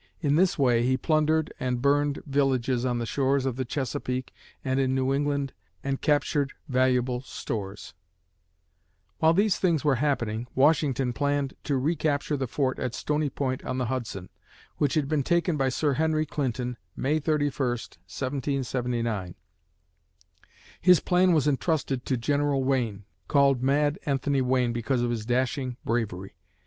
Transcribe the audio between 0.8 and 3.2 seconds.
he plundered and burned villages on the